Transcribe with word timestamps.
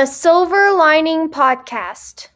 The 0.00 0.06
Silver 0.06 0.72
Lining 0.72 1.28
Podcast. 1.28 2.28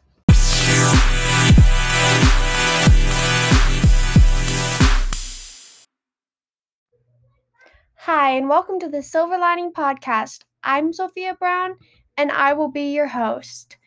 Hi, 7.95 8.29
and 8.29 8.47
welcome 8.47 8.79
to 8.79 8.87
the 8.87 9.01
Silver 9.01 9.39
Lining 9.39 9.71
Podcast. 9.71 10.43
I'm 10.63 10.93
Sophia 10.93 11.33
Brown, 11.39 11.77
and 12.17 12.31
I 12.31 12.53
will 12.53 12.69
be 12.69 12.93
your 12.93 13.07
host. 13.07 13.77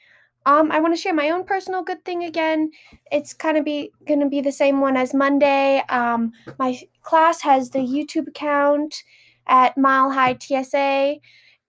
Um, 0.44 0.72
I 0.72 0.80
want 0.80 0.96
to 0.96 1.00
share 1.00 1.14
my 1.14 1.30
own 1.30 1.44
personal 1.44 1.84
good 1.84 2.04
thing 2.04 2.24
again. 2.24 2.72
It's 3.12 3.32
kind 3.32 3.56
of 3.56 3.64
be 3.64 3.92
going 4.08 4.18
to 4.18 4.28
be 4.28 4.40
the 4.40 4.50
same 4.50 4.80
one 4.80 4.96
as 4.96 5.14
Monday. 5.14 5.84
Um, 5.88 6.32
my 6.58 6.80
class 7.02 7.40
has 7.42 7.70
the 7.70 7.78
YouTube 7.78 8.26
account 8.26 9.04
at 9.46 9.78
Mile 9.78 10.10
High 10.10 10.36
TSA 10.36 11.20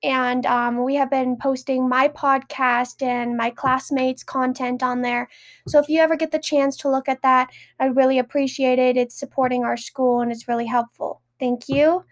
and 0.01 0.45
um, 0.45 0.83
we 0.83 0.95
have 0.95 1.09
been 1.09 1.37
posting 1.37 1.89
my 1.89 2.07
podcast 2.07 3.01
and 3.01 3.35
my 3.35 3.49
classmates' 3.49 4.23
content 4.23 4.81
on 4.81 5.01
there. 5.01 5.27
So 5.67 5.79
if 5.79 5.89
you 5.89 5.99
ever 5.99 6.15
get 6.15 6.31
the 6.31 6.39
chance 6.39 6.77
to 6.77 6.89
look 6.89 7.09
at 7.09 7.21
that, 7.21 7.49
I'd 7.79 7.95
really 7.95 8.19
appreciate 8.19 8.79
it. 8.79 8.97
It's 8.97 9.19
supporting 9.19 9.63
our 9.63 9.77
school 9.77 10.21
and 10.21 10.31
it's 10.31 10.47
really 10.47 10.65
helpful. 10.65 11.21
Thank 11.39 11.67
you. 11.67 12.03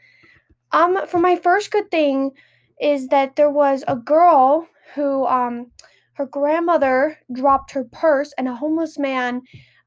Um, 0.72 1.08
for 1.08 1.20
my 1.20 1.38
first 1.38 1.72
good 1.72 1.90
thing 1.90 2.32
is 2.80 3.08
that 3.08 3.36
there 3.36 3.50
was 3.50 3.84
a 3.88 3.96
girl 3.96 4.68
who 4.94 5.26
um, 5.26 5.72
her 6.14 6.26
grandmother 6.26 7.18
dropped 7.32 7.72
her 7.72 7.86
purse 7.86 8.34
and 8.38 8.48
a 8.48 8.56
homeless 8.56 8.98
man 8.98 9.42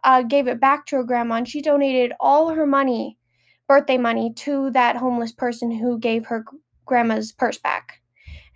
uh, 0.05 0.23
gave 0.23 0.49
it 0.49 0.61
back 0.61 0.87
to 0.87 0.97
her 0.97 1.05
grandma 1.05 1.37
and 1.37 1.49
she 1.49 1.61
donated 1.61 2.13
all 2.19 2.49
her 2.49 2.67
money 2.67 3.19
birthday 3.69 3.99
money 3.99 4.33
to 4.35 4.71
that 4.71 4.97
homeless 4.97 5.33
person 5.33 5.71
who 5.71 5.99
gave 5.99 6.27
her 6.27 6.45
grandma's 6.91 7.33
purse 7.33 7.57
back. 7.57 8.01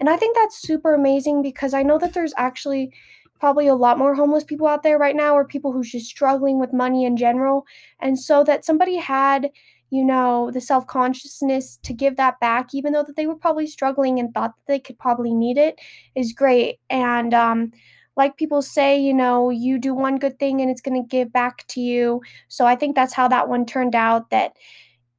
And 0.01 0.11
I 0.11 0.17
think 0.17 0.37
that's 0.37 0.61
super 0.61 0.93
amazing 0.93 1.41
because 1.41 1.73
I 1.73 1.85
know 1.85 1.99
that 1.99 2.13
there's 2.15 2.35
actually 2.37 2.93
probably 3.39 3.69
a 3.69 3.77
lot 3.77 3.97
more 3.97 4.15
homeless 4.15 4.43
people 4.43 4.67
out 4.67 4.83
there 4.83 4.99
right 4.99 5.15
now 5.15 5.35
or 5.35 5.47
people 5.47 5.73
who's 5.73 5.93
just 5.93 6.07
struggling 6.07 6.59
with 6.59 6.73
money 6.73 7.05
in 7.05 7.17
general. 7.17 7.65
And 8.01 8.19
so 8.19 8.43
that 8.45 8.65
somebody 8.65 8.97
had, 8.97 9.51
you 9.91 10.05
know, 10.05 10.51
the 10.51 10.61
self-consciousness 10.61 11.79
to 11.85 11.93
give 11.93 12.17
that 12.17 12.41
back 12.41 12.75
even 12.75 12.93
though 12.93 13.05
that 13.05 13.15
they 13.17 13.29
were 13.29 13.37
probably 13.37 13.69
struggling 13.69 14.19
and 14.19 14.35
thought 14.35 14.55
that 14.57 14.67
they 14.67 14.81
could 14.81 14.99
probably 14.99 15.33
need 15.33 15.57
it 15.57 15.79
is 16.17 16.33
great. 16.33 16.81
And 16.91 17.33
um 17.33 17.71
like 18.17 18.37
people 18.37 18.63
say, 18.63 18.99
you 19.01 19.15
know, 19.15 19.51
you 19.51 19.79
do 19.79 19.95
one 19.95 20.19
good 20.19 20.39
thing 20.39 20.61
and 20.61 20.71
it's 20.71 20.81
going 20.81 21.01
to 21.03 21.09
give 21.17 21.33
back 21.33 21.67
to 21.67 21.81
you. 21.81 22.21
So 22.47 22.65
I 22.65 22.77
think 22.77 22.95
that's 22.95 23.13
how 23.13 23.27
that 23.27 23.49
one 23.49 23.67
turned 23.67 23.97
out 23.97 24.31
that 24.31 24.53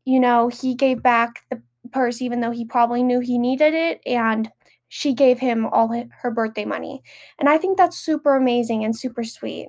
you 0.05 0.19
know, 0.19 0.49
he 0.49 0.75
gave 0.75 1.01
back 1.01 1.43
the 1.49 1.61
purse 1.91 2.21
even 2.21 2.39
though 2.41 2.51
he 2.51 2.65
probably 2.65 3.03
knew 3.03 3.19
he 3.19 3.37
needed 3.37 3.73
it 3.73 4.01
and 4.05 4.51
she 4.87 5.13
gave 5.13 5.39
him 5.39 5.65
all 5.67 5.91
her 6.21 6.31
birthday 6.31 6.65
money. 6.65 7.01
And 7.39 7.49
i 7.49 7.57
think 7.57 7.77
that's 7.77 7.97
super 7.97 8.35
amazing 8.35 8.83
and 8.85 8.95
super 8.95 9.23
sweet. 9.23 9.67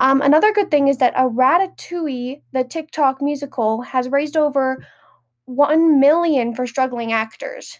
Um, 0.00 0.22
another 0.22 0.52
good 0.52 0.70
thing 0.70 0.88
is 0.88 0.98
that 0.98 1.14
a 1.16 1.28
ratatouille 1.28 2.42
the 2.52 2.64
tiktok 2.64 3.22
musical 3.22 3.82
has 3.82 4.08
raised 4.08 4.36
over 4.36 4.84
1 5.46 6.00
million 6.00 6.54
for 6.54 6.66
struggling 6.66 7.12
actors. 7.12 7.78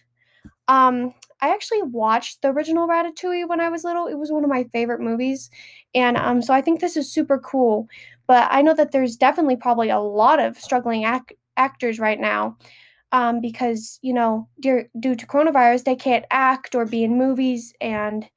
Um, 0.69 1.15
i 1.41 1.51
actually 1.53 1.83
watched 1.83 2.41
the 2.43 2.49
original 2.49 2.89
ratatouille 2.89 3.49
when 3.49 3.61
i 3.61 3.69
was 3.69 3.85
little. 3.85 4.07
It 4.07 4.15
was 4.15 4.31
one 4.31 4.45
of 4.45 4.51
my 4.51 4.65
favorite 4.73 5.01
movies 5.01 5.51
and 5.95 6.17
um, 6.17 6.41
so 6.43 6.55
i 6.55 6.61
think 6.61 6.81
this 6.81 6.97
is 6.97 7.13
super 7.13 7.39
cool. 7.39 7.89
But 8.27 8.49
i 8.51 8.63
know 8.63 8.75
that 8.75 8.93
there's 8.93 9.17
definitely 9.17 9.57
probably 9.57 9.91
a 9.91 9.99
lot 10.01 10.41
of 10.41 10.57
struggling 10.59 11.05
ac- 11.05 11.37
actors 11.57 11.99
right 11.99 12.21
now 12.21 12.57
um, 13.15 13.41
because 13.41 14.01
you 14.03 14.13
know 14.13 14.49
due, 14.61 14.85
due 14.99 15.15
to 15.15 15.27
coronavirus 15.27 15.85
they 15.85 15.95
can't 15.95 16.25
act 16.31 16.75
or 16.75 16.85
be 16.85 17.05
in 17.05 17.17
movies 17.17 17.73
and 17.81 18.29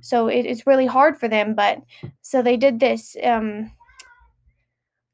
so 0.00 0.26
it, 0.26 0.46
it's 0.46 0.66
really 0.66 0.86
hard 0.86 1.20
for 1.20 1.28
them 1.28 1.54
but 1.54 1.78
so 2.22 2.42
they 2.42 2.56
did 2.56 2.80
this 2.80 3.14
um, 3.22 3.70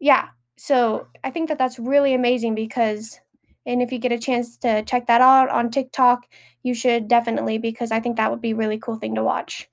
yeah 0.01 0.29
so 0.57 1.07
i 1.25 1.31
think 1.31 1.49
that 1.49 1.59
that's 1.59 1.79
really 1.79 2.15
amazing 2.15 2.55
because 2.55 3.21
and 3.67 3.83
if 3.83 3.93
you 3.93 3.99
get 3.99 4.13
a 4.13 4.19
chance 4.19 4.57
to 4.57 4.83
check 4.85 5.09
that 5.09 5.21
out 5.21 5.51
on 5.51 5.69
tiktok 5.69 6.27
you 6.63 6.73
should 6.73 7.09
definitely 7.09 7.59
because 7.59 7.91
i 7.91 7.99
think 7.99 8.17
that 8.17 8.31
would 8.31 8.41
be 8.41 8.53
a 8.53 8.57
really 8.57 8.79
cool 8.79 8.97
thing 8.97 9.15
to 9.15 9.23
watch. 9.23 9.69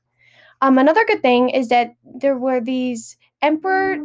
Um, 0.62 0.77
another 0.77 1.06
good 1.06 1.22
thing 1.22 1.50
is 1.50 1.67
that 1.67 1.95
there 2.03 2.38
were 2.38 2.62
these 2.62 3.17
emperor 3.41 3.97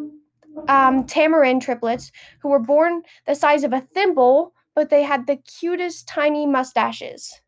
um, 0.68 1.06
tamarin 1.06 1.60
triplets 1.60 2.10
who 2.42 2.48
were 2.48 2.58
born 2.58 3.02
the 3.26 3.36
size 3.36 3.62
of 3.62 3.72
a 3.72 3.80
thimble 3.80 4.52
but 4.80 4.88
they 4.88 5.02
had 5.02 5.26
the 5.26 5.36
cutest 5.36 6.08
tiny 6.08 6.46
mustaches. 6.46 7.42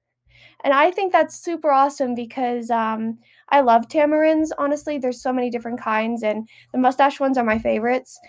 And 0.65 0.75
I 0.75 0.91
think 0.91 1.13
that's 1.13 1.43
super 1.43 1.71
awesome 1.71 2.15
because 2.15 2.71
um, 2.71 3.19
I 3.49 3.63
love 3.63 3.89
tamarins. 3.89 4.51
Honestly, 4.59 4.99
there's 4.99 5.23
so 5.23 5.33
many 5.33 5.49
different 5.49 5.81
kinds, 5.81 6.23
and 6.23 6.47
the 6.73 6.79
mustache 6.79 7.21
ones 7.21 7.39
are 7.39 7.45
my 7.45 7.59
favorites. 7.59 8.21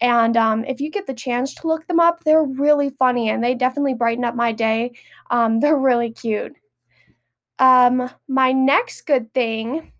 And 0.00 0.36
um, 0.36 0.64
if 0.64 0.80
you 0.80 0.92
get 0.92 1.08
the 1.08 1.12
chance 1.12 1.56
to 1.56 1.66
look 1.66 1.88
them 1.88 1.98
up, 1.98 2.22
they're 2.22 2.44
really 2.44 2.90
funny 2.90 3.30
and 3.30 3.42
they 3.42 3.56
definitely 3.56 3.94
brighten 3.94 4.22
up 4.22 4.36
my 4.36 4.52
day. 4.52 4.92
Um, 5.32 5.58
they're 5.60 5.76
really 5.76 6.12
cute. 6.12 6.54
Um, 7.58 8.08
my 8.28 8.52
next 8.52 9.06
good 9.06 9.34
thing 9.34 9.90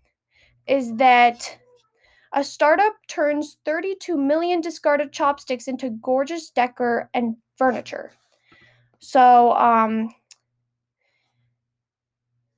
is 0.67 0.95
that 0.95 1.57
a 2.31 2.45
startup 2.45 2.93
turns 3.09 3.57
32 3.65 4.15
million 4.15 4.61
discarded 4.61 5.11
chopsticks 5.11 5.67
into 5.67 5.89
gorgeous 5.89 6.49
decor 6.49 7.09
and 7.13 7.35
furniture. 7.57 8.13
So, 9.03 9.51
um, 9.57 10.15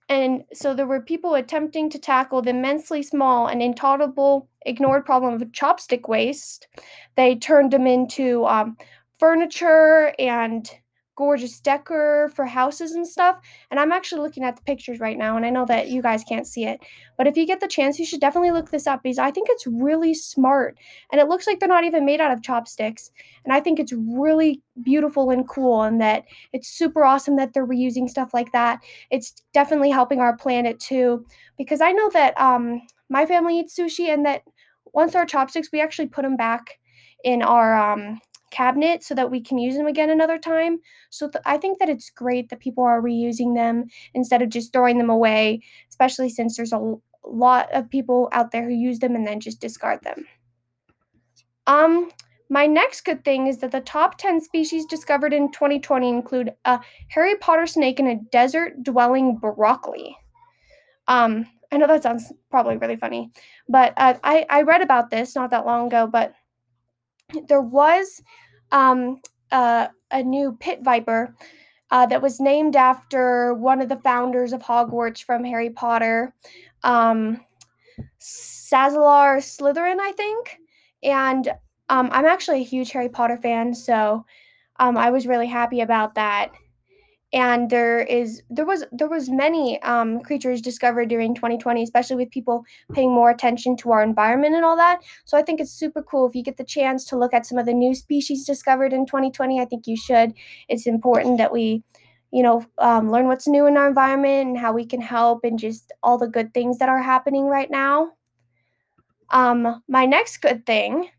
and 0.08 0.44
so 0.54 0.76
there 0.76 0.86
were 0.86 1.02
people 1.02 1.34
attempting 1.34 1.90
to 1.90 1.98
tackle 1.98 2.44
the 2.44 2.52
immensely 2.52 3.02
small 3.02 3.48
and 3.48 3.64
intolerable 3.64 4.48
ignored 4.64 5.06
problem 5.06 5.34
of 5.34 5.42
chopstick 5.52 6.08
waste. 6.08 6.68
They 7.16 7.36
turned 7.36 7.72
them 7.74 7.88
into 7.88 8.46
um, 8.46 8.78
furniture 9.18 10.14
and 10.20 10.70
gorgeous 11.16 11.60
decor 11.60 12.30
for 12.36 12.46
houses 12.46 12.92
and 12.92 13.08
stuff. 13.08 13.40
And 13.72 13.80
I'm 13.80 13.92
actually 13.92 14.22
looking 14.22 14.44
at 14.44 14.56
the 14.56 14.62
pictures 14.64 15.00
right 15.00 15.18
now, 15.18 15.38
and 15.38 15.46
I 15.46 15.50
know 15.50 15.66
that 15.66 15.90
you 15.90 16.02
guys 16.02 16.24
can't 16.24 16.48
see 16.48 16.66
it. 16.66 16.80
But 17.18 17.28
if 17.28 17.38
you 17.38 17.46
get 17.46 17.60
the 17.60 17.68
chance, 17.68 17.98
you 17.98 18.06
should 18.06 18.20
definitely 18.20 18.52
look 18.52 18.70
this 18.72 18.88
up 18.88 19.02
because 19.04 19.20
I 19.20 19.32
think 19.32 19.48
it's 19.50 19.66
really 19.66 20.14
smart. 20.14 20.78
And 21.12 21.22
it 21.22 21.28
looks 21.28 21.48
like 21.48 21.60
they're 21.60 21.70
not 21.70 21.86
even 21.86 22.06
made 22.06 22.22
out 22.22 22.32
of 22.32 22.44
chopsticks. 22.44 23.12
And 23.44 23.54
I 23.54 23.60
think 23.60 23.80
it's 23.80 23.94
really 23.94 24.62
beautiful 24.84 25.30
and 25.30 25.48
cool, 25.48 25.84
and 25.84 26.02
that 26.02 26.26
it's 26.54 26.68
super 26.68 27.06
awesome 27.06 27.38
that 27.38 27.54
they're 27.54 27.68
reusing 27.68 28.10
stuff 28.10 28.34
like 28.34 28.52
that. 28.52 28.80
It's 29.12 29.34
definitely 29.54 29.92
helping 29.92 30.20
our 30.20 30.36
planet 30.36 30.80
too, 30.80 31.26
because 31.58 31.82
I 31.82 31.92
know 31.92 32.10
that 32.12 32.40
um, 32.40 32.82
my 33.10 33.26
family 33.26 33.60
eats 33.60 33.78
sushi, 33.78 34.14
and 34.14 34.26
that 34.26 34.42
once 34.94 35.16
our 35.16 35.26
chopsticks, 35.26 35.70
we 35.72 35.82
actually 35.82 36.08
put 36.08 36.24
them 36.24 36.38
back 36.38 36.80
in 37.24 37.42
our 37.42 37.76
um, 37.76 38.20
cabinet 38.56 39.04
so 39.04 39.14
that 39.16 39.30
we 39.30 39.42
can 39.42 39.58
use 39.58 39.76
them 39.76 39.88
again 39.88 40.10
another 40.10 40.38
time. 40.38 40.80
So 41.10 41.30
th- 41.30 41.44
I 41.46 41.58
think 41.58 41.80
that 41.80 41.90
it's 41.90 42.10
great 42.10 42.50
that 42.50 42.60
people 42.60 42.84
are 42.84 43.02
reusing 43.02 43.56
them 43.56 43.86
instead 44.14 44.42
of 44.42 44.50
just 44.50 44.72
throwing 44.72 44.98
them 44.98 45.10
away, 45.10 45.62
especially 45.90 46.30
since 46.30 46.56
there's 46.56 46.74
a 46.74 46.78
l- 46.78 47.02
lot 47.26 47.72
of 47.74 47.90
people 47.90 48.30
out 48.32 48.52
there 48.52 48.64
who 48.64 48.74
use 48.76 49.00
them 49.00 49.16
and 49.16 49.28
then 49.28 49.40
just 49.40 49.60
discard 49.60 50.02
them. 50.04 50.26
Um, 51.68 52.12
my 52.50 52.68
next 52.68 53.02
good 53.02 53.26
thing 53.26 53.48
is 53.48 53.58
that 53.58 53.72
the 53.72 53.82
top 53.82 54.18
10 54.18 54.40
species 54.42 54.86
discovered 54.86 55.34
in 55.34 55.52
2020 55.52 56.08
include 56.08 56.54
a 56.66 56.80
Harry 57.10 57.36
Potter 57.38 57.66
snake 57.66 58.00
and 58.00 58.08
a 58.08 58.20
desert 58.32 58.84
dwelling 58.84 59.38
broccoli. 59.38 60.16
Um, 61.08 61.48
I 61.72 61.78
know 61.78 61.88
that 61.88 62.04
sounds 62.04 62.32
probably 62.52 62.78
really 62.78 62.96
funny, 62.96 63.32
but 63.68 63.94
uh, 63.98 64.14
I, 64.24 64.46
I 64.50 64.62
read 64.62 64.82
about 64.82 65.10
this 65.10 65.36
not 65.36 65.50
that 65.50 65.66
long 65.66 65.88
ago, 65.88 66.08
but 66.08 66.36
there 67.48 67.62
was 67.62 68.22
um, 68.72 69.22
uh, 69.52 69.88
a 70.12 70.24
new 70.24 70.58
pit 70.60 70.80
viper 70.84 71.36
uh, 71.92 72.06
that 72.08 72.22
was 72.22 72.40
named 72.40 72.76
after 72.76 73.54
one 73.54 73.82
of 73.82 73.90
the 73.90 73.98
founders 73.98 74.54
of 74.54 74.62
Hogwarts 74.62 75.24
from 75.24 75.44
Harry 75.44 75.70
Potter, 75.70 76.34
um, 76.84 77.42
Salazar 78.18 79.38
Slytherin, 79.38 80.00
I 80.00 80.12
think. 80.14 80.60
And 81.04 81.48
um, 81.90 82.10
I'm 82.12 82.26
actually 82.26 82.62
a 82.62 82.66
huge 82.66 82.92
Harry 82.92 83.10
Potter 83.10 83.38
fan, 83.38 83.74
so 83.74 84.26
um, 84.78 84.98
I 84.98 85.12
was 85.12 85.28
really 85.28 85.48
happy 85.48 85.82
about 85.82 86.16
that 86.16 86.52
and 87.36 87.70
there 87.70 88.00
is 88.00 88.42
there 88.50 88.66
was 88.66 88.86
there 88.94 89.10
was 89.10 89.30
many 89.30 89.82
um, 89.84 90.22
creatures 90.22 90.62
discovered 90.62 91.10
during 91.10 91.36
2020 91.36 91.84
especially 91.84 92.16
with 92.16 92.32
people 92.32 92.64
paying 92.94 93.14
more 93.14 93.30
attention 93.30 93.76
to 93.78 93.92
our 93.92 94.02
environment 94.02 94.56
and 94.56 94.64
all 94.64 94.78
that. 94.78 95.02
So 95.26 95.38
i 95.38 95.42
think 95.44 95.60
it's 95.60 95.72
super 95.72 96.02
cool 96.02 96.28
if 96.28 96.34
you 96.36 96.44
get 96.44 96.58
the 96.58 96.64
chance 96.64 97.06
to 97.06 97.18
look 97.18 97.34
at 97.34 97.46
some 97.46 97.58
of 97.58 97.66
the 97.66 97.74
new 97.74 97.94
species 97.94 98.46
discovered 98.46 98.94
in 98.94 99.06
2020 99.06 99.60
i 99.62 99.66
think 99.66 99.86
you 99.86 99.98
should. 99.98 100.34
It's 100.70 100.88
important 100.88 101.38
that 101.38 101.52
we 101.52 101.84
you 102.32 102.42
know 102.42 102.66
um, 102.78 103.12
learn 103.12 103.28
what's 103.28 103.48
new 103.48 103.68
in 103.68 103.78
our 103.78 103.88
environment 103.88 104.48
and 104.50 104.58
how 104.58 104.72
we 104.74 104.86
can 104.86 105.02
help 105.02 105.44
and 105.44 105.60
just 105.60 105.92
all 106.04 106.18
the 106.18 106.28
good 106.28 106.54
things 106.54 106.78
that 106.80 106.90
are 106.90 107.02
happening 107.02 107.48
right 107.48 107.70
now. 107.70 108.12
Um, 109.32 109.84
my 109.90 110.06
next 110.06 110.38
good 110.38 110.66
thing 110.66 111.10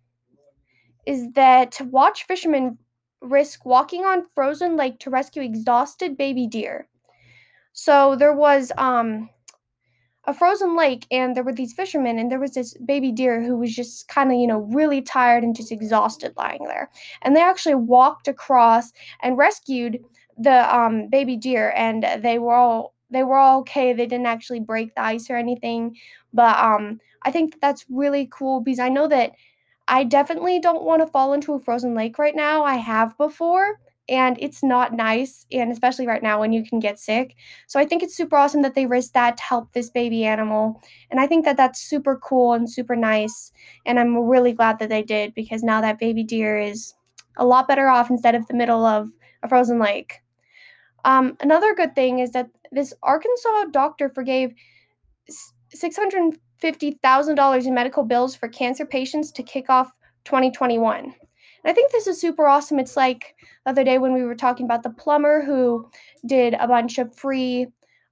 is 1.07 1.31
that 1.35 1.79
watch 1.91 2.25
fishermen 2.25 2.79
risk 3.21 3.65
walking 3.65 4.05
on 4.05 4.27
frozen 4.35 4.77
lake 4.77 4.99
to 5.01 5.11
rescue 5.11 5.43
exhausted 5.43 6.17
baby 6.17 6.47
deer. 6.47 6.89
So 7.73 8.17
there 8.17 8.35
was 8.35 8.73
um, 8.79 9.29
a 10.27 10.35
frozen 10.35 10.77
lake 10.77 11.07
and 11.11 11.37
there 11.37 11.45
were 11.45 11.53
these 11.53 11.73
fishermen 11.73 12.19
and 12.19 12.31
there 12.31 12.41
was 12.41 12.55
this 12.55 12.77
baby 12.85 13.13
deer 13.13 13.43
who 13.43 13.57
was 13.57 13.75
just 13.75 14.09
kind 14.09 14.33
of 14.33 14.39
you 14.39 14.47
know 14.47 14.61
really 14.73 15.01
tired 15.01 15.45
and 15.45 15.55
just 15.55 15.73
exhausted 15.73 16.33
lying 16.37 16.65
there 16.65 16.91
and 17.23 17.35
they 17.35 17.41
actually 17.41 17.75
walked 17.75 18.29
across 18.29 18.93
and 19.23 19.39
rescued 19.39 20.01
the 20.39 20.75
um, 20.75 21.09
baby 21.09 21.37
deer 21.37 21.73
and 21.77 22.05
they 22.21 22.39
were 22.39 22.55
all 22.55 22.95
they 23.11 23.23
were 23.23 23.37
all 23.37 23.61
okay 23.61 23.93
they 23.93 24.07
didn't 24.07 24.27
actually 24.27 24.61
break 24.61 24.95
the 24.95 25.03
ice 25.03 25.31
or 25.31 25.37
anything 25.37 25.97
but 26.35 26.57
um, 26.59 27.01
i 27.23 27.31
think 27.31 27.61
that's 27.61 27.85
really 27.89 28.29
cool 28.33 28.61
because 28.61 28.81
i 28.81 28.89
know 28.89 29.07
that 29.07 29.33
i 29.89 30.05
definitely 30.05 30.59
don't 30.59 30.85
want 30.85 31.01
to 31.01 31.07
fall 31.07 31.33
into 31.33 31.55
a 31.55 31.61
frozen 31.61 31.95
lake 31.95 32.19
right 32.19 32.37
now 32.37 32.65
i 32.65 32.75
have 32.75 33.17
before 33.19 33.81
and 34.09 34.37
it's 34.41 34.63
not 34.63 34.93
nice 34.93 35.47
and 35.51 35.73
especially 35.73 36.07
right 36.07 36.23
now 36.23 36.39
when 36.39 36.53
you 36.53 36.65
can 36.65 36.79
get 36.79 36.97
sick. 36.97 37.35
So 37.67 37.81
i 37.81 37.85
think 37.85 38.05
it's 38.05 38.17
super 38.17 38.37
awesome 38.37 38.63
that 38.63 38.77
they 38.77 38.87
risked 38.87 39.15
that 39.15 39.37
to 39.37 39.43
help 39.43 39.73
this 39.73 39.91
baby 39.91 40.25
animal 40.25 40.81
and 41.11 41.19
i 41.19 41.27
think 41.27 41.45
that 41.45 41.57
that's 41.57 41.81
super 41.81 42.17
cool 42.17 42.53
and 42.53 42.71
super 42.71 42.95
nice 42.95 43.51
and 43.85 43.99
i'm 43.99 44.17
really 44.17 44.53
glad 44.53 44.79
that 44.79 44.91
they 44.91 45.03
did 45.03 45.35
because 45.35 45.65
now 45.65 45.81
that 45.81 45.99
baby 45.99 46.23
deer 46.23 46.57
is 46.57 46.95
a 47.37 47.45
lot 47.45 47.69
better 47.69 47.89
off 47.89 48.11
instead 48.11 48.35
of 48.35 48.47
the 48.47 48.55
middle 48.55 48.85
of 48.85 49.11
a 49.43 49.49
frozen 49.49 49.79
lake. 49.79 50.21
Um, 51.05 51.37
another 51.41 51.75
good 51.75 51.95
thing 51.95 52.19
is 52.19 52.33
that 52.33 52.49
this 52.73 52.93
arkansas 53.03 53.67
doctor 53.71 54.09
forgave 54.09 54.53
$650000 56.63 57.67
in 57.67 57.75
medical 57.75 58.03
bills 58.03 58.35
for 58.35 58.49
cancer 58.49 58.87
patients 58.87 59.31
to 59.33 59.43
kick 59.43 59.71
off 59.71 59.93
2021 60.25 61.15
and 61.67 61.73
I 61.73 61.75
think 61.75 61.91
this 61.91 62.07
is 62.07 62.21
super 62.21 62.47
awesome. 62.47 62.79
It's 62.79 62.97
like 62.97 63.35
the 63.65 63.71
other 63.71 63.83
day 63.83 63.99
when 63.99 64.13
we 64.13 64.23
were 64.23 64.37
talking 64.37 64.67
about 64.67 64.85
the 64.85 64.91
plumber 64.91 65.43
who 65.43 65.91
did 66.25 66.55
a 66.55 66.69
bunch 66.69 66.99
of 66.99 67.13
free, 67.17 67.67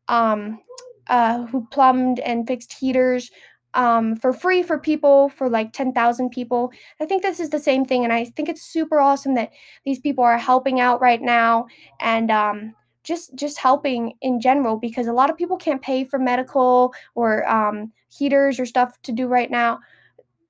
um, 0.09 0.59
uh, 1.07 1.47
who 1.47 1.65
plumbed 1.71 2.19
and 2.19 2.49
fixed 2.49 2.73
heaters 2.73 3.31
um, 3.75 4.17
for 4.17 4.33
free 4.33 4.65
for 4.65 4.77
people, 4.77 5.29
for 5.29 5.49
like 5.49 5.73
10,000 5.73 6.31
people. 6.31 6.73
I 7.01 7.07
think 7.07 7.23
this 7.23 7.39
is 7.39 7.51
the 7.51 7.61
same 7.61 7.85
thing. 7.85 8.03
And 8.03 8.13
I 8.13 8.25
think 8.25 8.49
it's 8.49 8.63
super 8.63 8.99
awesome 8.99 9.35
that 9.35 9.53
these 9.85 10.01
people 10.01 10.25
are 10.25 10.37
helping 10.37 10.81
out 10.81 11.01
right 11.01 11.23
now 11.23 11.67
and 12.01 12.33
um, 12.33 12.75
just 13.05 13.35
just 13.35 13.59
helping 13.59 14.15
in 14.23 14.41
general 14.41 14.77
because 14.77 15.07
a 15.07 15.13
lot 15.13 15.31
of 15.31 15.37
people 15.37 15.57
can't 15.57 15.83
pay 15.83 16.05
for 16.05 16.19
medical 16.19 16.93
or 17.15 17.49
um, 17.49 17.93
heaters 18.09 18.59
or 18.59 18.67
stuff 18.67 19.01
to 19.03 19.13
do 19.13 19.29
right 19.29 19.51
now. 19.51 19.79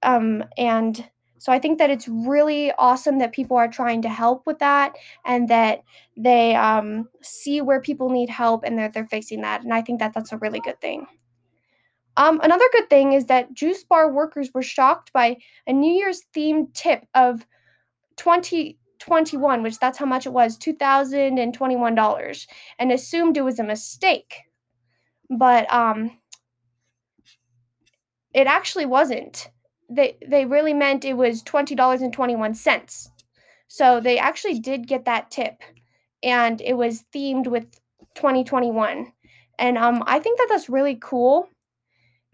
Um, 0.02 0.44
and 0.56 1.08
so 1.38 1.52
I 1.52 1.58
think 1.58 1.78
that 1.78 1.90
it's 1.90 2.08
really 2.08 2.72
awesome 2.78 3.18
that 3.18 3.32
people 3.32 3.56
are 3.58 3.68
trying 3.68 4.00
to 4.02 4.08
help 4.08 4.46
with 4.46 4.58
that 4.60 4.94
and 5.26 5.48
that 5.48 5.82
they 6.16 6.54
um, 6.54 7.08
see 7.20 7.60
where 7.60 7.82
people 7.82 8.08
need 8.08 8.30
help 8.30 8.64
and 8.64 8.78
that 8.78 8.94
they're 8.94 9.06
fixing 9.06 9.42
that. 9.42 9.62
And 9.62 9.74
I 9.74 9.82
think 9.82 9.98
that 9.98 10.14
that's 10.14 10.32
a 10.32 10.38
really 10.38 10.60
good 10.60 10.80
thing. 10.80 11.06
Um, 12.16 12.40
another 12.42 12.64
good 12.72 12.88
thing 12.88 13.12
is 13.12 13.26
that 13.26 13.52
juice 13.52 13.84
bar 13.84 14.10
workers 14.10 14.50
were 14.54 14.62
shocked 14.62 15.12
by 15.12 15.36
a 15.66 15.72
New 15.72 15.92
Year's 15.92 16.22
themed 16.34 16.72
tip 16.72 17.04
of 17.14 17.46
2021, 19.04 19.62
which 19.62 19.78
that's 19.78 19.98
how 19.98 20.06
much 20.06 20.26
it 20.26 20.32
was, 20.32 20.58
$2,021, 20.58 22.46
and 22.78 22.92
assumed 22.92 23.36
it 23.36 23.42
was 23.42 23.58
a 23.58 23.64
mistake. 23.64 24.34
But 25.30 25.72
um, 25.72 26.18
it 28.32 28.46
actually 28.46 28.86
wasn't 28.86 29.48
they 29.90 30.16
they 30.26 30.44
really 30.44 30.74
meant 30.74 31.04
it 31.04 31.14
was 31.14 31.42
twenty 31.42 31.74
dollars 31.74 32.02
and 32.02 32.12
twenty 32.12 32.36
one 32.36 32.54
cents. 32.54 33.10
So 33.68 34.00
they 34.00 34.18
actually 34.18 34.58
did 34.60 34.86
get 34.86 35.04
that 35.04 35.30
tip, 35.30 35.62
and 36.22 36.60
it 36.60 36.74
was 36.74 37.04
themed 37.14 37.46
with 37.46 37.66
2021, 38.14 39.12
and 39.58 39.78
um, 39.78 40.02
I 40.06 40.18
think 40.20 40.38
that 40.38 40.48
that's 40.50 40.68
really 40.68 40.98
cool, 41.00 41.48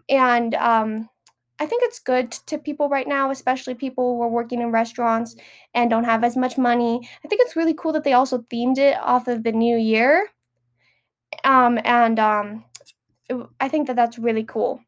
and 0.09 0.53
um, 0.55 1.09
I 1.61 1.67
think 1.67 1.83
it's 1.83 1.99
good 1.99 2.31
to 2.31 2.57
people 2.57 2.89
right 2.89 3.07
now, 3.07 3.29
especially 3.29 3.75
people 3.75 4.15
who 4.15 4.23
are 4.23 4.27
working 4.27 4.61
in 4.61 4.71
restaurants 4.71 5.35
and 5.75 5.91
don't 5.91 6.05
have 6.05 6.23
as 6.23 6.35
much 6.35 6.57
money. 6.57 7.07
I 7.23 7.27
think 7.27 7.39
it's 7.43 7.55
really 7.55 7.75
cool 7.75 7.93
that 7.93 8.03
they 8.03 8.13
also 8.13 8.39
themed 8.51 8.79
it 8.79 8.97
off 8.99 9.27
of 9.27 9.43
the 9.43 9.51
new 9.51 9.77
year, 9.77 10.27
um, 11.43 11.77
and 11.85 12.17
um, 12.19 12.65
it, 13.29 13.37
I 13.59 13.67
think 13.67 13.85
that 13.85 13.95
that's 13.95 14.17
really 14.17 14.43
cool. 14.43 14.81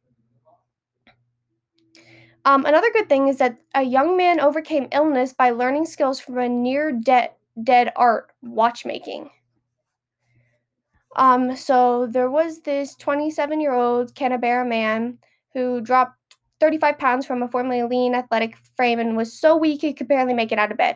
Um, 2.43 2.65
another 2.65 2.89
good 2.91 3.07
thing 3.07 3.27
is 3.27 3.37
that 3.37 3.59
a 3.75 3.83
young 3.83 4.17
man 4.17 4.39
overcame 4.39 4.87
illness 4.91 5.31
by 5.31 5.51
learning 5.51 5.85
skills 5.85 6.19
from 6.19 6.39
a 6.39 6.49
near 6.49 6.91
dead 6.91 7.33
dead 7.61 7.93
art 7.95 8.31
watchmaking. 8.41 9.29
Um, 11.17 11.55
so 11.55 12.07
there 12.07 12.31
was 12.31 12.61
this 12.61 12.95
27 12.95 13.61
year 13.61 13.73
old 13.73 14.15
Canberra 14.15 14.65
man 14.65 15.19
who 15.53 15.79
dropped 15.79 16.17
35 16.63 16.97
pounds 16.97 17.25
from 17.25 17.43
a 17.43 17.47
formerly 17.49 17.83
lean 17.83 18.15
athletic 18.15 18.55
frame 18.77 18.97
and 18.97 19.17
was 19.17 19.37
so 19.37 19.57
weak 19.57 19.81
he 19.81 19.93
could 19.93 20.07
barely 20.07 20.33
make 20.33 20.53
it 20.53 20.57
out 20.57 20.71
of 20.71 20.77
bed. 20.77 20.95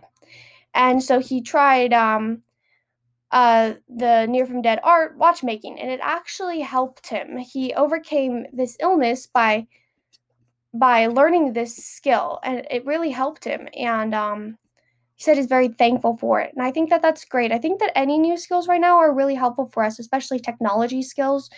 And 0.73 1.03
so 1.03 1.19
he 1.19 1.41
tried 1.41 1.91
um, 1.91 2.41
uh, 3.31 3.73
the 3.89 4.27
near 4.27 4.45
from 4.45 4.61
dead 4.61 4.79
art 4.81 5.17
watchmaking, 5.17 5.77
and 5.77 5.91
it 5.91 5.99
actually 6.01 6.61
helped 6.61 7.07
him. 7.07 7.37
He 7.37 7.73
overcame 7.73 8.45
this 8.53 8.77
illness 8.79 9.27
by 9.27 9.67
by 10.73 11.07
learning 11.07 11.53
this 11.53 11.75
skill 11.75 12.39
and 12.43 12.65
it 12.69 12.85
really 12.85 13.09
helped 13.09 13.43
him 13.43 13.67
and 13.73 14.13
um, 14.13 14.57
he 15.15 15.23
said 15.23 15.37
he's 15.37 15.47
very 15.47 15.69
thankful 15.69 16.17
for 16.17 16.41
it 16.41 16.51
and 16.53 16.61
i 16.61 16.69
think 16.69 16.89
that 16.89 17.01
that's 17.01 17.23
great 17.23 17.53
i 17.53 17.57
think 17.57 17.79
that 17.79 17.97
any 17.97 18.19
new 18.19 18.37
skills 18.37 18.67
right 18.67 18.81
now 18.81 18.97
are 18.97 19.15
really 19.15 19.33
helpful 19.33 19.65
for 19.73 19.81
us 19.81 19.97
especially 19.97 20.39
technology 20.39 21.01
skills 21.01 21.49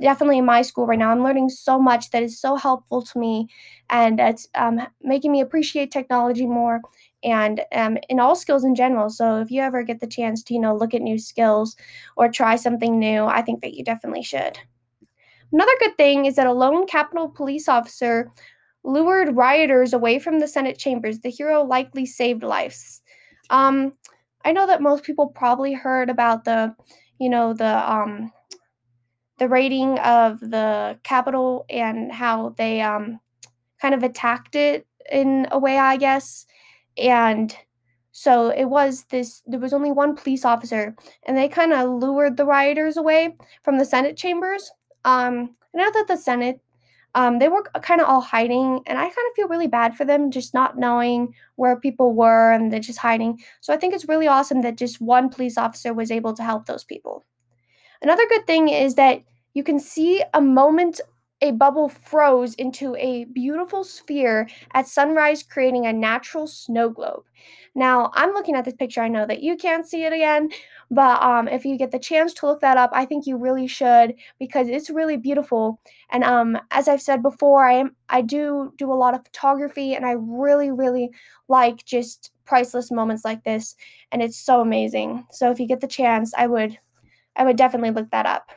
definitely 0.00 0.38
in 0.38 0.44
my 0.44 0.62
school 0.62 0.86
right 0.86 0.98
now 0.98 1.10
i'm 1.10 1.22
learning 1.22 1.48
so 1.48 1.78
much 1.78 2.10
that 2.10 2.22
is 2.22 2.40
so 2.40 2.56
helpful 2.56 3.02
to 3.02 3.18
me 3.18 3.48
and 3.90 4.18
it's 4.18 4.48
um, 4.54 4.80
making 5.02 5.30
me 5.30 5.40
appreciate 5.40 5.90
technology 5.90 6.46
more 6.46 6.80
and 7.22 7.62
um, 7.72 7.98
in 8.08 8.18
all 8.18 8.34
skills 8.34 8.64
in 8.64 8.74
general 8.74 9.10
so 9.10 9.40
if 9.40 9.50
you 9.50 9.60
ever 9.60 9.82
get 9.82 10.00
the 10.00 10.06
chance 10.06 10.42
to 10.42 10.54
you 10.54 10.60
know 10.60 10.74
look 10.74 10.94
at 10.94 11.02
new 11.02 11.18
skills 11.18 11.76
or 12.16 12.28
try 12.28 12.56
something 12.56 12.98
new 12.98 13.24
i 13.24 13.42
think 13.42 13.60
that 13.60 13.74
you 13.74 13.84
definitely 13.84 14.22
should 14.22 14.58
Another 15.54 15.72
good 15.78 15.96
thing 15.96 16.24
is 16.24 16.34
that 16.34 16.48
a 16.48 16.52
lone 16.52 16.84
Capitol 16.84 17.28
police 17.28 17.68
officer 17.68 18.32
lured 18.82 19.36
rioters 19.36 19.92
away 19.92 20.18
from 20.18 20.40
the 20.40 20.48
Senate 20.48 20.78
chambers. 20.78 21.20
The 21.20 21.30
hero 21.30 21.62
likely 21.62 22.04
saved 22.06 22.42
lives. 22.42 23.02
Um, 23.50 23.92
I 24.44 24.50
know 24.50 24.66
that 24.66 24.82
most 24.82 25.04
people 25.04 25.28
probably 25.28 25.72
heard 25.72 26.10
about 26.10 26.44
the, 26.44 26.74
you 27.20 27.30
know, 27.30 27.54
the 27.54 27.88
um, 27.88 28.32
the 29.38 29.48
raiding 29.48 29.98
of 30.00 30.40
the 30.40 30.98
Capitol 31.02 31.66
and 31.68 32.12
how 32.12 32.50
they 32.50 32.80
um, 32.80 33.20
kind 33.80 33.94
of 33.94 34.02
attacked 34.02 34.54
it 34.54 34.86
in 35.10 35.46
a 35.50 35.58
way, 35.58 35.78
I 35.78 35.96
guess. 35.96 36.46
And 36.96 37.54
so 38.12 38.50
it 38.50 38.66
was 38.66 39.04
this, 39.10 39.42
there 39.46 39.58
was 39.58 39.72
only 39.72 39.90
one 39.90 40.14
police 40.14 40.44
officer, 40.44 40.94
and 41.24 41.36
they 41.36 41.48
kind 41.48 41.72
of 41.72 41.90
lured 41.90 42.36
the 42.36 42.44
rioters 42.44 42.96
away 42.96 43.36
from 43.62 43.78
the 43.78 43.84
Senate 43.84 44.16
chambers. 44.16 44.70
Um, 45.04 45.50
I 45.74 45.78
know 45.78 45.90
that 45.92 46.06
the 46.06 46.16
Senate, 46.16 46.60
um, 47.16 47.40
they 47.40 47.48
were 47.48 47.64
kind 47.82 48.00
of 48.00 48.08
all 48.08 48.20
hiding, 48.20 48.80
and 48.86 48.98
I 48.98 49.02
kind 49.02 49.10
of 49.10 49.34
feel 49.34 49.48
really 49.48 49.66
bad 49.66 49.96
for 49.96 50.04
them 50.04 50.30
just 50.30 50.54
not 50.54 50.78
knowing 50.78 51.34
where 51.56 51.78
people 51.78 52.14
were 52.14 52.52
and 52.52 52.72
they're 52.72 52.80
just 52.80 53.00
hiding. 53.00 53.40
So 53.60 53.74
I 53.74 53.76
think 53.76 53.94
it's 53.94 54.08
really 54.08 54.28
awesome 54.28 54.62
that 54.62 54.78
just 54.78 55.00
one 55.00 55.28
police 55.28 55.58
officer 55.58 55.92
was 55.92 56.12
able 56.12 56.34
to 56.34 56.42
help 56.44 56.66
those 56.66 56.84
people. 56.84 57.24
Another 58.02 58.26
good 58.28 58.46
thing 58.46 58.68
is 58.68 58.94
that 58.96 59.22
you 59.54 59.62
can 59.62 59.78
see 59.78 60.22
a 60.34 60.40
moment 60.40 61.00
a 61.44 61.50
bubble 61.50 61.90
froze 61.90 62.54
into 62.54 62.96
a 62.96 63.24
beautiful 63.26 63.84
sphere 63.84 64.48
at 64.72 64.88
sunrise, 64.88 65.42
creating 65.42 65.84
a 65.84 65.92
natural 65.92 66.46
snow 66.46 66.88
globe. 66.88 67.24
Now, 67.74 68.10
I'm 68.14 68.32
looking 68.32 68.54
at 68.54 68.64
this 68.64 68.74
picture. 68.74 69.02
I 69.02 69.08
know 69.08 69.26
that 69.26 69.42
you 69.42 69.56
can't 69.56 69.86
see 69.86 70.04
it 70.04 70.12
again, 70.12 70.48
but 70.90 71.20
um, 71.22 71.48
if 71.48 71.64
you 71.64 71.76
get 71.76 71.90
the 71.90 71.98
chance 71.98 72.32
to 72.34 72.46
look 72.46 72.60
that 72.60 72.78
up, 72.78 72.90
I 72.94 73.04
think 73.04 73.26
you 73.26 73.36
really 73.36 73.66
should 73.66 74.14
because 74.38 74.68
it's 74.68 74.88
really 74.88 75.16
beautiful. 75.16 75.80
And 76.10 76.24
um, 76.24 76.58
as 76.70 76.88
I've 76.88 77.02
said 77.02 77.22
before, 77.22 77.64
I 77.64 77.74
am 77.74 77.96
I 78.08 78.22
do 78.22 78.72
do 78.78 78.90
a 78.90 78.94
lot 78.94 79.14
of 79.14 79.24
photography, 79.24 79.94
and 79.94 80.06
I 80.06 80.12
really, 80.12 80.70
really 80.70 81.10
like 81.48 81.84
just 81.84 82.30
priceless 82.44 82.90
moments 82.90 83.24
like 83.24 83.42
this, 83.44 83.74
and 84.12 84.22
it's 84.22 84.38
so 84.38 84.60
amazing. 84.60 85.26
So 85.30 85.50
if 85.50 85.58
you 85.58 85.66
get 85.66 85.80
the 85.80 85.88
chance, 85.88 86.32
I 86.38 86.46
would 86.46 86.78
I 87.36 87.44
would 87.44 87.56
definitely 87.56 87.90
look 87.90 88.10
that 88.10 88.26
up. 88.26 88.50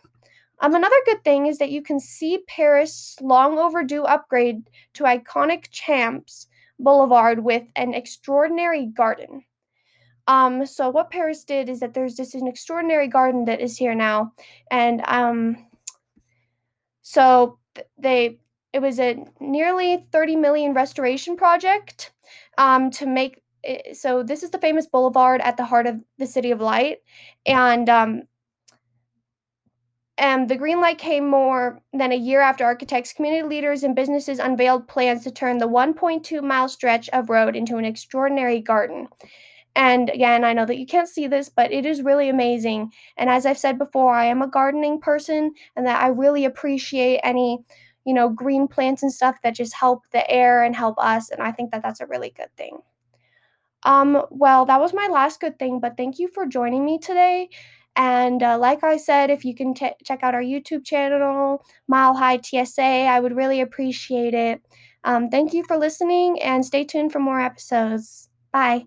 Um, 0.59 0.73
another 0.73 0.95
good 1.05 1.23
thing 1.23 1.45
is 1.45 1.59
that 1.59 1.71
you 1.71 1.81
can 1.81 1.99
see 1.99 2.39
Paris' 2.47 3.17
long 3.21 3.59
overdue 3.59 4.03
upgrade 4.03 4.69
to 4.93 5.03
iconic 5.03 5.69
Champs 5.69 6.47
Boulevard 6.79 7.43
with 7.43 7.63
an 7.75 7.93
extraordinary 7.93 8.87
garden. 8.87 9.43
Um, 10.27 10.65
so 10.65 10.89
what 10.89 11.11
Paris 11.11 11.43
did 11.43 11.69
is 11.69 11.79
that 11.79 11.93
there's 11.93 12.15
just 12.15 12.35
an 12.35 12.47
extraordinary 12.47 13.07
garden 13.07 13.45
that 13.45 13.61
is 13.61 13.77
here 13.77 13.95
now, 13.95 14.33
and 14.69 15.01
um, 15.05 15.65
so 17.01 17.59
they 17.97 18.39
it 18.73 18.81
was 18.81 18.99
a 18.99 19.23
nearly 19.39 20.05
30 20.11 20.35
million 20.35 20.73
restoration 20.73 21.37
project 21.37 22.11
um, 22.57 22.91
to 22.91 23.05
make 23.05 23.41
it, 23.63 23.95
so 23.95 24.21
this 24.21 24.43
is 24.43 24.49
the 24.49 24.59
famous 24.59 24.85
boulevard 24.85 25.39
at 25.41 25.55
the 25.55 25.65
heart 25.65 25.87
of 25.87 25.95
the 26.17 26.27
city 26.27 26.51
of 26.51 26.59
light 26.59 26.97
and 27.45 27.89
um, 30.19 30.41
And 30.41 30.49
the 30.49 30.55
green 30.55 30.81
light 30.81 30.97
came 30.97 31.27
more 31.27 31.81
than 31.93 32.11
a 32.11 32.15
year 32.17 32.41
after 32.41 32.65
architects, 32.65 33.13
community 33.13 33.47
leaders, 33.47 33.83
and 33.83 33.95
businesses 33.95 34.39
unveiled 34.39 34.87
plans 34.87 35.23
to 35.23 35.31
turn 35.31 35.57
the 35.57 35.67
1.2 35.67 36.41
mile 36.43 36.69
stretch 36.69 37.09
of 37.09 37.29
road 37.29 37.55
into 37.55 37.77
an 37.77 37.85
extraordinary 37.85 38.59
garden. 38.61 39.07
And 39.75 40.09
again, 40.09 40.43
I 40.43 40.53
know 40.53 40.65
that 40.65 40.77
you 40.79 40.85
can't 40.87 41.09
see 41.09 41.27
this, 41.27 41.49
but 41.49 41.71
it 41.71 41.85
is 41.85 42.01
really 42.01 42.29
amazing. 42.29 42.91
And 43.17 43.29
as 43.29 43.45
I've 43.45 43.59
said 43.59 43.77
before, 43.77 44.13
I 44.13 44.25
am 44.25 44.41
a 44.41 44.47
gardening 44.47 44.99
person 44.99 45.53
and 45.75 45.85
that 45.87 46.01
I 46.03 46.07
really 46.09 46.45
appreciate 46.45 47.19
any, 47.23 47.59
you 48.05 48.13
know, 48.13 48.29
green 48.29 48.67
plants 48.67 49.03
and 49.03 49.13
stuff 49.13 49.37
that 49.43 49.55
just 49.55 49.75
help 49.75 50.03
the 50.11 50.29
air 50.29 50.63
and 50.63 50.75
help 50.75 50.97
us. 50.99 51.29
And 51.31 51.41
I 51.41 51.51
think 51.51 51.71
that 51.71 51.83
that's 51.83 52.01
a 52.01 52.07
really 52.07 52.31
good 52.31 52.55
thing. 52.57 52.79
Um, 53.83 54.23
well, 54.31 54.65
that 54.65 54.79
was 54.81 54.93
my 54.93 55.07
last 55.07 55.39
good 55.39 55.59
thing, 55.59 55.79
but 55.79 55.95
thank 55.97 56.19
you 56.19 56.27
for 56.29 56.45
joining 56.45 56.83
me 56.83 56.99
today. 56.99 57.49
And 57.97 58.43
uh, 58.43 58.59
like 58.59 58.83
I 58.83 58.97
said, 58.97 59.31
if 59.31 59.43
you 59.43 59.55
can 59.55 59.73
t- 59.73 59.91
check 60.03 60.21
out 60.21 60.35
our 60.35 60.41
YouTube 60.41 60.85
channel, 60.85 61.65
Mile 61.87 62.13
High 62.13 62.39
TSA, 62.39 62.81
I 62.81 63.19
would 63.19 63.35
really 63.35 63.59
appreciate 63.59 64.35
it. 64.35 64.61
Um, 65.03 65.29
thank 65.29 65.53
you 65.53 65.63
for 65.63 65.77
listening 65.77 66.39
and 66.41 66.63
stay 66.63 66.83
tuned 66.83 67.11
for 67.11 67.19
more 67.19 67.41
episodes. 67.41 68.29
Bye. 68.51 68.85